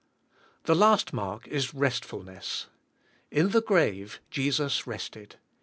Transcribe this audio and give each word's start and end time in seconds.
The 0.63 0.73
last 0.73 1.13
mark 1.13 1.47
is 1.47 1.75
restfulness. 1.75 2.65
In 3.29 3.49
the 3.49 3.61
grave 3.61 4.19
Jesus 4.31 4.87
rested. 4.87 5.35